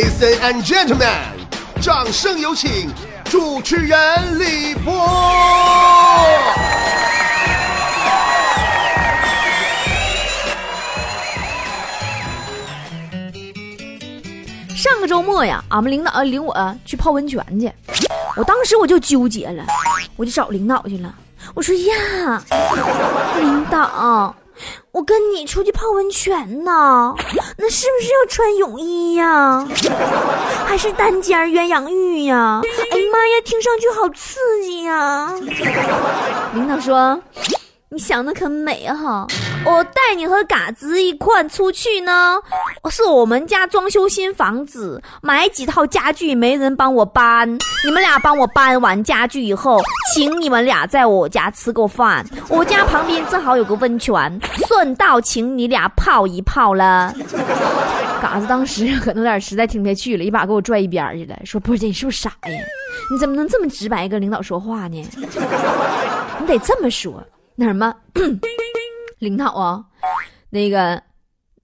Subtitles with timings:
[0.00, 1.12] Ladies and gentlemen，
[1.82, 2.90] 掌声有请
[3.24, 4.94] 主持人李波。
[14.74, 17.70] 上个周末呀，俺们领导领我去泡温泉去，
[18.36, 19.62] 我当时我就纠结了，
[20.16, 21.14] 我就找领导去了。
[21.54, 22.42] 我说呀，
[23.38, 24.34] 领导，
[24.92, 27.14] 我跟你出去泡温泉呢，
[27.56, 29.64] 那是不是要穿泳衣呀？
[30.66, 32.60] 还是单间鸳鸯浴呀？
[32.90, 35.32] 哎呀妈呀，听上去好刺激呀！
[36.54, 37.20] 领导说。
[37.92, 39.26] 你想的可美哈！
[39.66, 42.38] 我带你和嘎子一块出去呢，
[42.88, 47.52] 是我们家装修新房子，买几套家具没人帮我搬，
[47.84, 49.82] 你们俩帮我搬完家具以后，
[50.14, 52.24] 请你们俩在我家吃个饭。
[52.48, 57.12] 我家旁边正好有个温泉，顺道请你俩泡一泡了。
[58.22, 62.52] 嘎子当时可能有点实在听不下去了，一把给我拽一边去了，说：“不是你是不是傻呀？
[63.12, 65.04] 你怎么能这么直白跟领导说话呢？
[66.38, 67.20] 你得这么说。”
[67.60, 67.94] 那什么，
[69.20, 69.84] 领导啊，
[70.48, 71.02] 那个，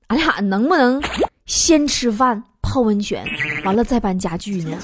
[0.08, 1.02] 俺俩能不能
[1.46, 3.24] 先吃饭泡温泉，
[3.64, 4.76] 完了再搬家具呢？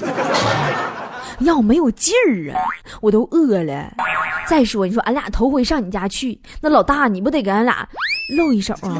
[1.41, 2.57] 要没有劲儿啊，
[2.99, 3.93] 我都饿了。
[4.47, 7.87] 再说，你说俺俩头回上你家去，那老大你不得给俺俩
[8.35, 8.97] 露一手啊？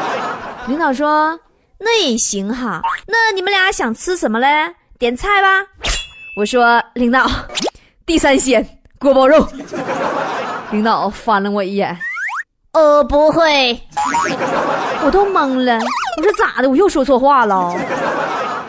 [0.66, 1.38] 领导说
[1.76, 4.74] 那也行哈，那你们俩想吃什么嘞？
[4.98, 5.48] 点菜吧。
[6.34, 7.28] 我说领导，
[8.06, 8.66] 地三鲜
[8.98, 9.46] 锅包肉。
[10.72, 11.94] 领导翻了我一眼，
[12.72, 13.78] 呃，不会，
[15.04, 15.78] 我都懵了。
[16.16, 16.70] 我说咋的？
[16.70, 17.76] 我又说错话了？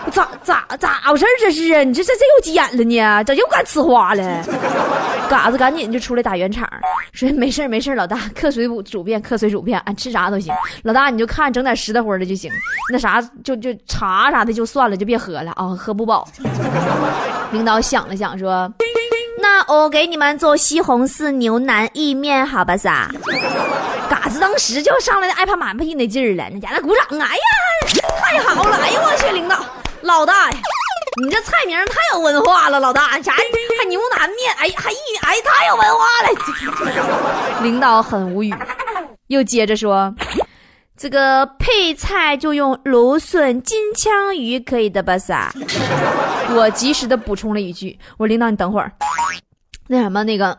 [0.05, 1.25] 我咋咋咋回事？
[1.39, 3.23] 这是啊你这这这又急眼了呢？
[3.23, 4.43] 咋又敢呲花了？
[5.29, 6.69] 嘎子赶紧就出来打圆场，
[7.13, 10.53] 说没事没事老大客随主便，客随主便，俺吃啥都行。
[10.83, 12.51] 老大你就看整点实的乎的就行，
[12.91, 16.27] 那啥就就茶啥的就算了，就别喝了啊，喝不饱。
[17.51, 18.69] 领导想了想说。
[19.73, 22.77] 我给你们做西红柿牛腩意面，好吧？
[22.77, 23.09] 撒，
[24.07, 27.41] 嘎子当时就上来的爱拍马屁那劲儿了，那家伙鼓掌，哎呀，
[28.21, 28.77] 太好了！
[28.77, 29.57] 哎呦，我去，领导，
[30.01, 30.57] 老大呀，
[31.21, 34.53] 你这菜名太有文化了，老大，啥还牛腩面？
[34.57, 37.59] 哎，还意哎，太有文化了！
[37.63, 38.53] 领导很无语，
[39.27, 40.13] 又接着说，
[40.95, 45.17] 这个配菜就用芦笋、金枪鱼，可以的吧？
[45.17, 45.51] 撒，
[46.55, 48.91] 我及时的补充了一句，我说领导，你等会儿。
[49.87, 50.57] 那什么，那个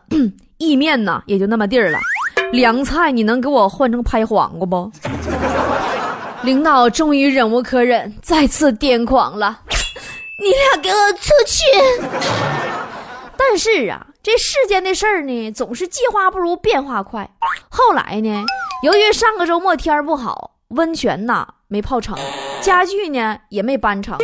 [0.59, 1.99] 意面呢，也就那么地儿了。
[2.53, 4.93] 凉菜你能给我换成拍黄瓜不？
[6.43, 9.61] 领导终于忍无可忍，再次癫狂了。
[10.43, 11.65] 你俩给我出去！
[13.37, 17.29] 但是啊，这世间的事儿呢，总是计划不如变化快。
[17.71, 18.45] 后来呢，
[18.83, 22.17] 由于上个周末天儿不好，温泉呐没泡成，
[22.61, 24.19] 家具呢也没搬成，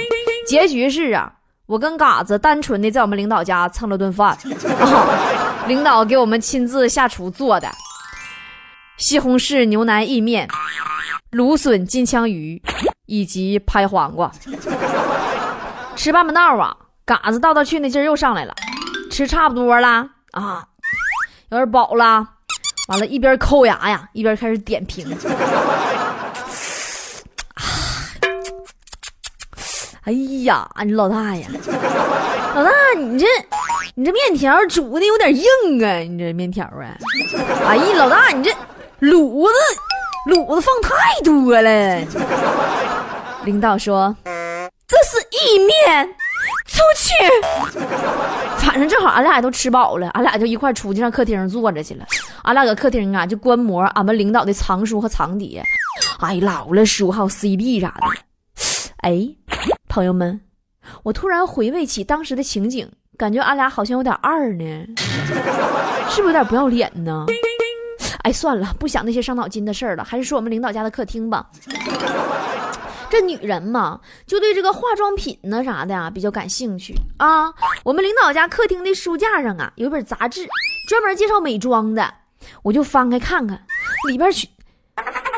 [0.47, 1.33] 结局是啊。
[1.71, 4.37] 我跟嘎子单纯的在我们领导家蹭了顿饭，
[5.69, 7.71] 领导给我们亲自下厨做的
[8.97, 10.49] 西红柿牛腩意面、
[11.31, 12.61] 芦笋金枪鱼
[13.07, 14.29] 以及拍黄瓜。
[15.95, 18.53] 吃半半道啊，嘎子道道去那劲儿又上来了，
[19.09, 20.67] 吃差不多了啊，
[21.51, 22.27] 有点饱了，
[22.89, 25.07] 完了，一边抠牙呀，一边开始点评。
[30.05, 30.13] 哎
[30.45, 31.47] 呀，你老大呀，
[32.55, 33.27] 老大，你这
[33.95, 35.45] 你这面条煮的有点硬
[35.85, 36.97] 啊，你这面条啊，
[37.67, 38.51] 哎呀，老大，你这
[39.01, 39.55] 卤子
[40.31, 42.01] 卤子放太多了。
[43.45, 46.09] 领导说这是意面，
[46.67, 47.13] 出去。
[48.59, 52.07] 反正正好俺俩都吃饱了，俺俩就一块出去上客厅坐着去了。
[52.43, 55.63] 俺俩搁客厅啊，就观摩俺们领导的藏书和藏碟，
[56.21, 58.07] 哎，老了书还有 CD 啥的，
[59.03, 59.29] 哎。
[59.91, 60.41] 朋友们，
[61.03, 64.87] 我突然回味起当时的情景，感觉俺俩好像有点二呢，
[66.09, 67.27] 是不是有点不要脸呢？
[68.23, 71.45] 哎，算了，不想那些伤脑筋的事儿了，还是说我们领导家的客厅吧。
[73.11, 77.53] 这女人嘛，就对这个化妆品呢啥的呀比较感兴趣啊。
[77.83, 80.47] 我们领导家客厅的书架上啊有一本杂志，
[80.89, 82.15] 专门介绍美妆的，
[82.63, 83.61] 我就翻开看看，
[84.09, 84.49] 里边全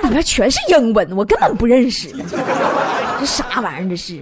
[0.02, 2.10] 里边全是英文，我根本不认识，
[3.19, 4.20] 这啥玩意儿这是？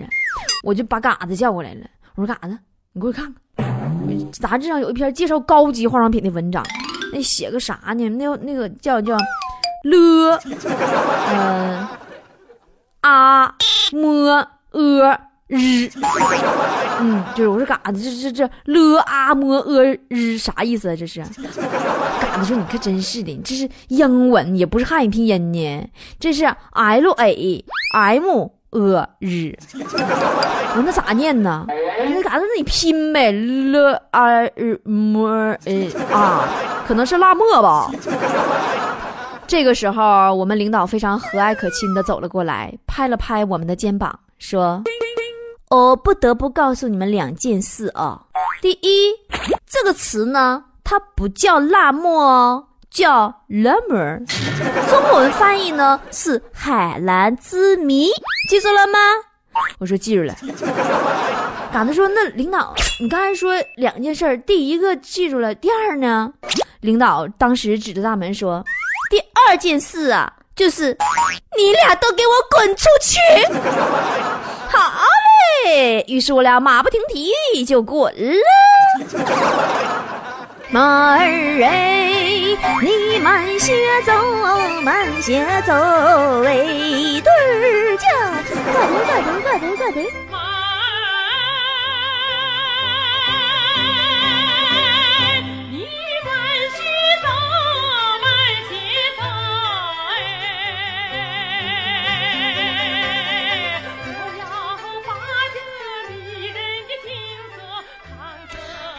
[0.62, 2.59] 我就把嘎子叫过来了，我说嘎子，
[2.93, 6.65] 你过去看看，杂志上有一篇介绍高级化妆品的文章，
[7.12, 8.09] 那写个啥呢？
[8.11, 10.41] 那那个叫叫了，
[11.32, 11.87] 嗯，
[13.00, 13.55] 啊
[13.93, 15.91] 么呃日，
[17.00, 20.94] 嗯，就是我说嘎子，这这这了啊么呃日啥意思啊？
[20.94, 21.21] 这是，
[22.21, 28.50] 嘎子说你可真是的，这是英文，也不是汉语拼音呢，这是 L A M。
[28.70, 29.55] 呃日。
[30.76, 31.67] 我那咋念呢？
[31.69, 34.52] 那嘎子你拼呗，l a
[34.84, 36.49] m e 啊，
[36.87, 37.90] 可能是辣沫吧。
[39.46, 44.82] 这个时候，我们领导非常和蔼可亲的走了过来，拍了拍我们的肩膀，说
[45.70, 48.20] ：“我不得不告诉你们两件事啊。
[48.62, 49.12] 第一，
[49.66, 54.26] 这个词呢，它不叫辣沫哦，叫 lemon，
[54.88, 58.08] 中文翻译呢是海蓝之谜，
[58.48, 58.98] 记住了吗？”
[59.78, 60.34] 我说记住了。
[61.72, 66.32] 嘎子说：“那领导，你刚才说两件事，第一个记住了，第二呢？”
[66.81, 68.64] 领导当时指着大门说。
[69.10, 70.96] 第二件事啊，就是
[71.56, 73.19] 你俩都给我滚出去！
[74.69, 75.04] 好
[75.64, 78.40] 嘞，于是我俩马不停蹄就滚了。
[80.72, 82.12] 马儿哎，
[82.81, 83.75] 你慢些
[84.06, 84.12] 走，
[84.82, 85.72] 慢些走，
[86.44, 86.55] 哎，
[87.25, 88.06] 对儿叫，
[88.72, 90.50] 快走快走快走快走。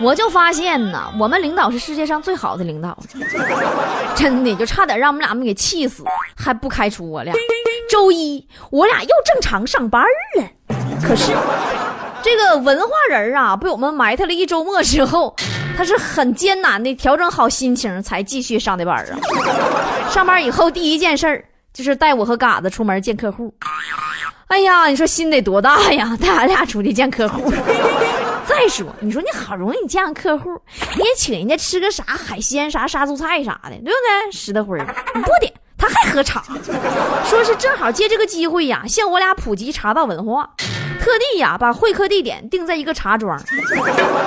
[0.01, 2.97] 我就发现呢，我们领导是世界上最好的领导，
[4.15, 6.03] 真的就差点让我们俩们给气死，
[6.35, 7.33] 还不开除我俩。
[7.89, 10.01] 周一我俩又正常上班
[10.37, 10.47] 了，
[11.03, 11.33] 可是
[12.23, 15.35] 这个文化人啊，被我们埋汰了一周末之后，
[15.77, 19.17] 他是很艰难的调整好心情才继续上的班啊。
[20.09, 23.53] 上班以后第一件事就是带我和嘎子出门见客户。
[24.47, 27.51] 哎呀，你说心得多大呀，带俺俩出去见客户。
[28.61, 30.55] 再说，你说你好容易你见个客户，
[30.95, 34.31] 你也请人家吃个啥海鲜、啥杀猪菜啥的，对不对？
[34.31, 34.77] 实得灰，
[35.15, 36.43] 你不点，他还喝茶，
[37.25, 40.47] 说是正好借这个机会呀，向我俩普及茶道文化，
[40.99, 43.35] 特地呀把会客地点定在一个茶庄。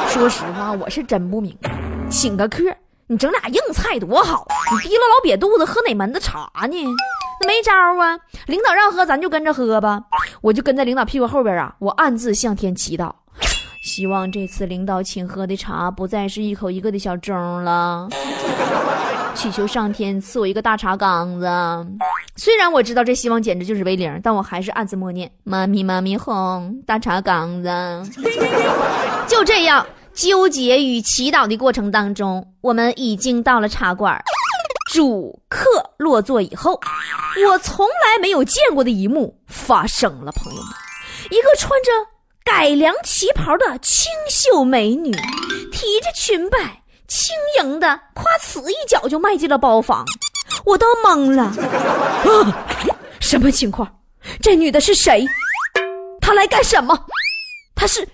[0.09, 1.71] 说实话，我是真不明白，
[2.11, 2.65] 请个客，
[3.07, 6.85] 你整俩硬菜多好，你提了老瘪肚子喝哪门子茶呢？
[7.41, 10.03] 那没招啊，领导让喝，咱就跟着喝吧。
[10.41, 13.13] 我就跟在领导屁股后边啊，我暗自向天祈祷。
[13.95, 17.33] 希望这次领导请喝的茶不再是一口一个的小盅
[17.63, 18.09] 了，
[19.37, 21.47] 祈求上天赐我一个大茶缸子。
[22.35, 27.71] 虽然我知道这希望简直就是为零，但我还是暗自默念：妈咪妈咪哄，大茶缸子。
[29.31, 34.21] 就这样纠结与祈祷的过程当中，我们已经到了茶馆。
[34.93, 35.69] 主客
[35.99, 36.81] 落座以后，
[37.49, 40.71] 我从来没有见过的一幕发生了，朋友们，
[41.31, 42.14] 一个穿着。
[42.45, 45.11] 改良旗袍的清秀美女，
[45.73, 46.59] 提着裙摆，
[47.09, 50.05] 轻盈的，夸呲一脚就迈进了包房，
[50.67, 51.45] 我都懵了。
[51.45, 52.67] 啊，
[53.19, 54.01] 什么情况？
[54.43, 55.27] 这女的是谁？
[56.21, 57.07] 她来干什么？
[57.75, 58.07] 她是，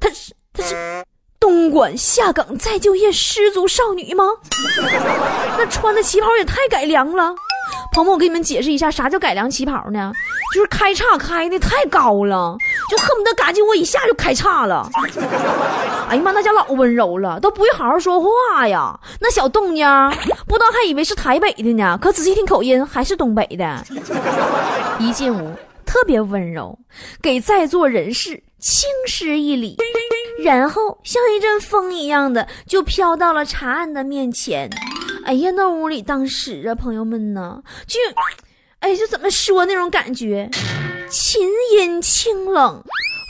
[0.00, 1.04] 她是，她是
[1.38, 4.24] 东莞下岗再就业失足少女吗？
[5.56, 7.32] 那穿的旗袍也太改良了。
[7.92, 10.12] 鹏鹏，我给你们解释一下，啥叫改良旗袍呢？
[10.54, 12.56] 就是开叉开的太高了。
[12.90, 14.88] 就恨不得嘎叽我一下就开叉了，
[16.08, 18.98] 哎呀妈，那家老温柔了，都不会好好说话呀。
[19.20, 19.86] 那小动静，
[20.46, 23.84] 不知道还以为是台北的呢，可仔细听口音还是东北的。
[24.98, 25.54] 一进屋
[25.84, 26.78] 特别温柔，
[27.20, 29.76] 给在座人士轻施一礼，
[30.42, 34.68] 然后像一阵风一样的就飘到了茶案的面前。
[35.24, 37.98] 哎呀，那屋里当时啊，朋友们呢，就，
[38.80, 40.48] 哎，就怎么说那种感觉。
[41.08, 42.82] 琴音清冷，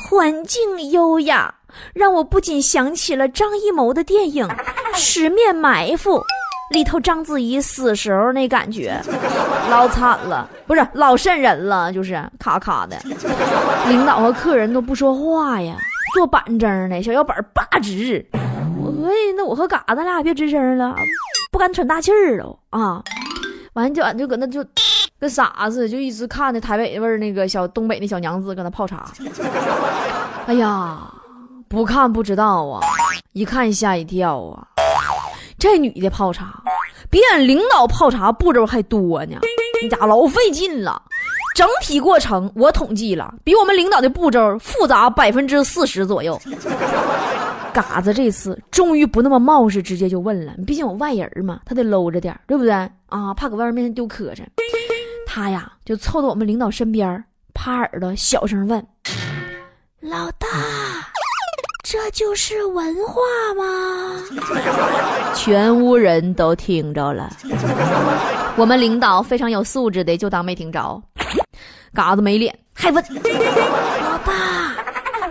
[0.08, 1.52] 环境优雅，
[1.94, 4.46] 让我不仅想起了张艺谋的电影
[4.94, 6.18] 《十面埋伏》
[6.72, 9.00] 里头章子怡死时候那感觉，
[9.68, 12.96] 老惨了，不是老瘆人了，就是咔咔的。
[13.88, 15.76] 领导和客人都不说话呀，
[16.14, 18.24] 坐板正的，小腰板拔直。
[18.80, 20.96] 我说，那我和嘎子俩别吱声了，
[21.62, 23.00] 敢喘大气儿了啊。
[23.74, 24.64] 完就俺就搁那就。
[25.20, 29.08] 跟傻子就一直看那台北味儿那个小东北那小娘子搁那泡茶，
[30.46, 30.98] 哎呀，
[31.68, 32.80] 不看不知道啊，
[33.32, 34.66] 一看吓一跳啊！
[35.60, 36.60] 这女的泡茶
[37.08, 39.38] 比俺领导泡茶步骤还多呢，
[39.80, 41.00] 你家老费劲了。
[41.54, 46.36] 整体过程我统计了，比我们领导的步骤复杂百分之四十左右。
[47.72, 52.72] 嘎子这次终于不那么冒失，直接就问了，毕竟有外人嘛，他得搂着点，对不对
[53.06, 53.32] 啊？
[53.34, 54.42] 怕搁外人面前丢磕碜。
[55.26, 57.24] 他呀，就凑到我们领导身边，
[57.54, 58.86] 趴耳朵小声问
[60.00, 60.46] ：“老大，
[61.82, 63.22] 这就是文化
[63.56, 64.22] 吗？”
[65.34, 67.30] 全屋人都听着了。
[68.56, 71.02] 我们领导非常有素质的，就当没听着。
[71.94, 73.02] 嘎子没脸，还问，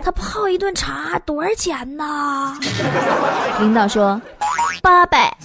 [0.04, 2.56] 他泡一顿茶多少钱呢？
[3.60, 4.20] 领导说
[4.82, 5.36] 八百。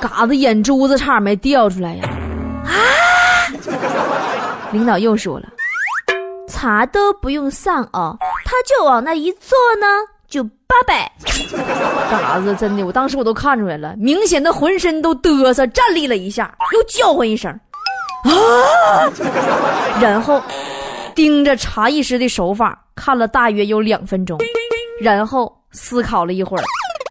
[0.00, 2.08] 嘎子眼珠子差点没掉出来呀！
[2.64, 2.74] 啊！
[4.72, 5.46] 领导又说了，
[6.48, 9.86] 茶都不用上哦，他就往那一坐呢，
[10.28, 11.10] 就八百。
[12.10, 17.50] 嘎子真的，我当时我都看出来了，明显的浑身都嘚瑟，站立了一下，又叫唤一声
[18.24, 19.08] 啊！
[20.00, 20.42] 然后
[21.14, 24.38] 盯着茶艺师的手法看了大约有两分钟，
[25.00, 26.64] 然后思考了一会儿，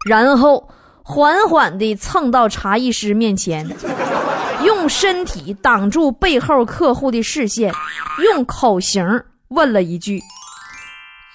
[0.08, 0.68] 然后。
[1.04, 3.68] 缓缓地蹭到茶艺师面前，
[4.64, 7.74] 用身体挡住背后客户的视线，
[8.22, 9.04] 用口型
[9.48, 10.22] 问了一句：“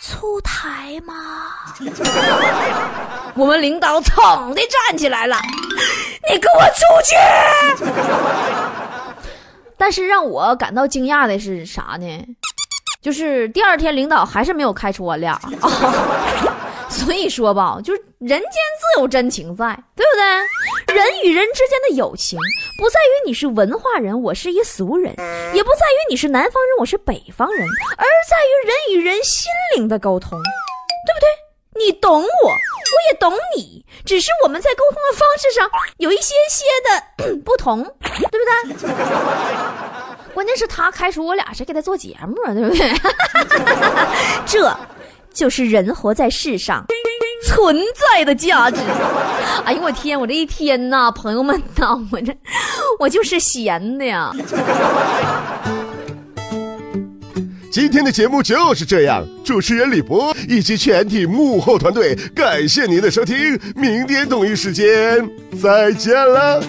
[0.01, 1.13] 出台吗？”
[3.35, 5.35] 我们领导噌地站起来了
[6.31, 7.91] ：“你给我出去！”
[9.77, 12.07] 但是让我感到惊讶的是啥呢？
[13.01, 15.39] 就是第二天领导还是没有开除我俩。
[16.89, 20.95] 所以说吧，就是人间自有真情在，对不对？
[20.95, 22.39] 人与人之间的友情，
[22.79, 25.13] 不在于你是文化人，我是一俗人，
[25.53, 31.27] 也不在于你是南方人，我是北方人，而在于人与人心灵的沟通，对不对？
[31.85, 36.65] 你懂我，我也懂你，只是我们在沟通的方式上有一些些
[37.27, 38.87] 的 不同，对不对？
[40.37, 42.53] 关键是他开除我俩，谁给他做节目啊？
[42.53, 42.93] 对不对？
[44.45, 44.71] 这。
[45.33, 46.83] 就是人活在世上
[47.45, 48.77] 存在的价值。
[49.65, 52.35] 哎呦我天，我这一天呐，朋友们呐，我这
[52.99, 54.31] 我就是闲的呀。
[57.71, 65.29] 今天的节目就是这样，主持人李博以及全体幕后团队，感谢您的收听，明天同一时间
[65.61, 66.59] 再见了。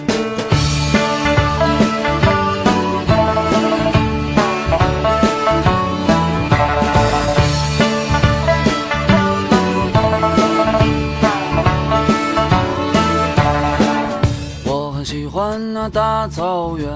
[15.81, 16.89] 那大草原，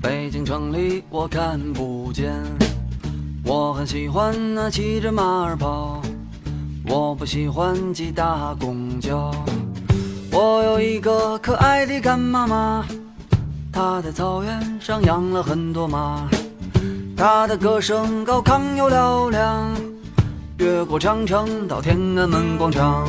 [0.00, 2.32] 北京城里我看不见。
[3.44, 6.00] 我很喜欢那骑着马儿跑，
[6.86, 9.28] 我不喜欢挤大公交。
[10.30, 12.84] 我有一个可爱的干妈妈，
[13.72, 16.28] 她在草原上养了很多马，
[17.16, 19.74] 她的歌声高亢又嘹亮，
[20.58, 23.08] 越过长城到天安门广场。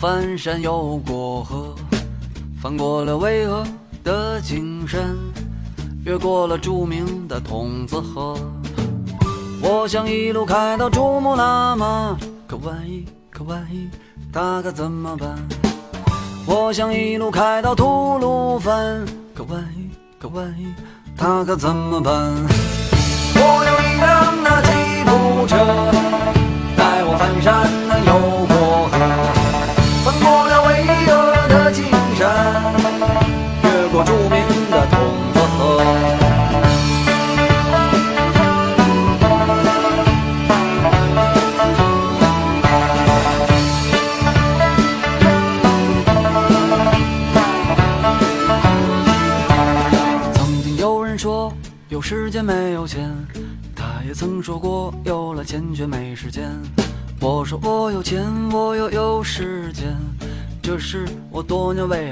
[0.00, 1.74] 翻山又过河。
[2.62, 3.66] 翻过了巍峨
[4.02, 5.14] 的金山，
[6.06, 8.34] 越过了著名的筒子河。
[9.60, 12.16] 我想一路开到珠穆朗玛，
[12.48, 13.90] 可万一，可万一，
[14.32, 15.36] 他可怎么办？
[16.46, 19.04] 我想一路开到吐鲁番，
[19.34, 20.72] 可万一，可万一，
[21.14, 22.14] 他可怎么办？
[23.34, 24.70] 我有一辆那吉
[25.04, 25.56] 普车，
[26.74, 27.68] 带我翻山
[28.06, 28.12] 又
[28.46, 29.39] 过河，
[30.22, 31.84] 过了巍峨的青
[32.16, 32.79] 山。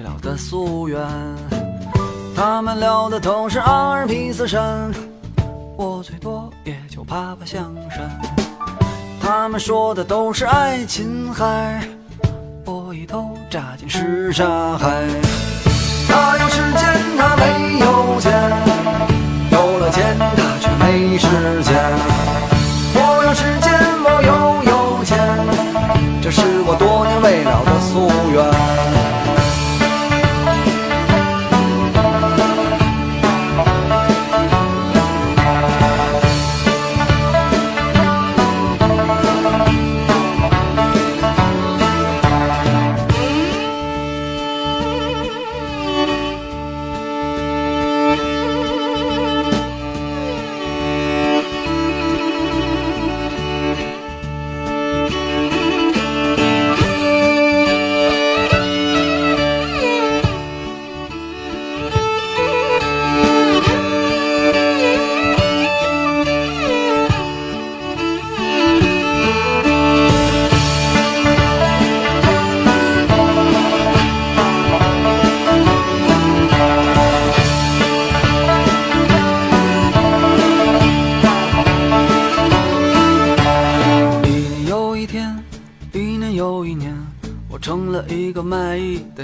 [0.00, 1.00] 了的夙愿。
[2.36, 4.90] 他们聊的都是阿尔卑斯山，
[5.76, 8.08] 我最多也就爬爬香山。
[9.20, 11.86] 他们说的都是爱琴海，
[12.64, 14.46] 我一头扎进什刹
[14.78, 15.04] 海。
[16.08, 16.82] 他有时间，
[17.18, 18.32] 他没有钱；
[19.50, 21.26] 有了钱，他却没时
[21.62, 21.67] 间。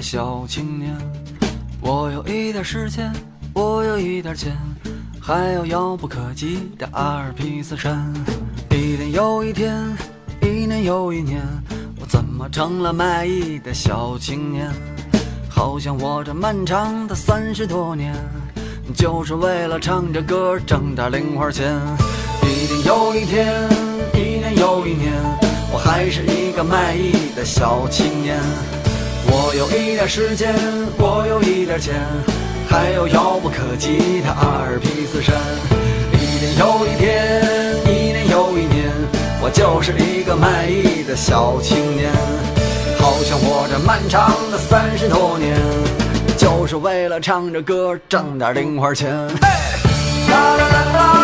[0.04, 0.94] 小青年。
[1.80, 3.10] 我有一点时间，
[3.54, 4.54] 我有一点钱，
[5.18, 8.12] 还有遥不可及的阿尔卑斯山。
[8.70, 9.74] 一天又一天，
[10.42, 11.40] 一年又一年，
[11.98, 14.70] 我怎么成了卖艺的小青年？
[15.48, 18.14] 好像我这漫长的三十多年，
[18.94, 21.80] 就是为了唱着歌挣点零花钱。
[22.42, 23.68] 一天又一天，
[24.12, 25.14] 一年又一年，
[25.72, 28.38] 我还是一个卖艺的小青年。
[29.26, 30.54] 我有一点时间，
[30.98, 31.94] 我有一点钱，
[32.68, 35.34] 还有遥不可及的阿尔卑斯山。
[36.12, 37.42] 一天又一天，
[37.86, 38.90] 一年又一年，
[39.42, 42.10] 我就是一个卖艺的小青年。
[43.00, 45.56] 好像我这漫长的三十多年，
[46.36, 49.14] 就是为了唱着歌挣点零花钱。
[49.14, 51.23] 啦啦啦